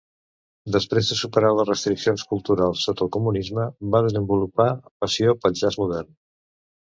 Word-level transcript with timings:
Després 0.75 1.09
de 1.11 1.17
superar 1.17 1.51
les 1.57 1.67
restriccions 1.69 2.23
culturals 2.31 2.85
sota 2.87 3.05
el 3.07 3.11
comunisme, 3.17 3.67
va 3.95 4.01
desenvolupar 4.07 4.67
passió 5.05 5.35
pel 5.45 5.57
jazz 5.63 5.79
modern. 5.85 6.11